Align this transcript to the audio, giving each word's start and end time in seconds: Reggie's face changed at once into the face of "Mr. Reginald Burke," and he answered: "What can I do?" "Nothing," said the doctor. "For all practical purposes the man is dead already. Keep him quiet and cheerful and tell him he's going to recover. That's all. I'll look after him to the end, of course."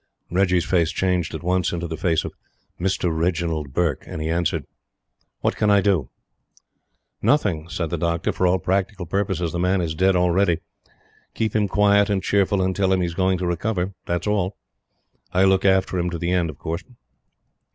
Reggie's 0.31 0.65
face 0.65 0.89
changed 0.89 1.35
at 1.35 1.43
once 1.43 1.71
into 1.71 1.85
the 1.85 1.95
face 1.95 2.23
of 2.25 2.33
"Mr. 2.79 3.15
Reginald 3.15 3.71
Burke," 3.71 4.03
and 4.07 4.19
he 4.19 4.29
answered: 4.31 4.65
"What 5.41 5.55
can 5.55 5.69
I 5.69 5.79
do?" 5.79 6.09
"Nothing," 7.21 7.69
said 7.69 7.91
the 7.91 7.99
doctor. 7.99 8.31
"For 8.31 8.47
all 8.47 8.57
practical 8.57 9.05
purposes 9.05 9.51
the 9.51 9.59
man 9.59 9.79
is 9.79 9.93
dead 9.93 10.15
already. 10.15 10.61
Keep 11.35 11.55
him 11.55 11.67
quiet 11.67 12.09
and 12.09 12.23
cheerful 12.23 12.63
and 12.63 12.75
tell 12.75 12.91
him 12.91 13.01
he's 13.01 13.13
going 13.13 13.37
to 13.37 13.45
recover. 13.45 13.93
That's 14.07 14.25
all. 14.25 14.57
I'll 15.33 15.47
look 15.49 15.65
after 15.65 15.99
him 15.99 16.09
to 16.09 16.17
the 16.17 16.31
end, 16.31 16.49
of 16.49 16.57
course." 16.57 16.83